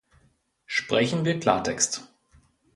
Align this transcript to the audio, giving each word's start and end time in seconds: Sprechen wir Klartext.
Sprechen 0.65 1.25
wir 1.25 1.37
Klartext. 1.39 2.11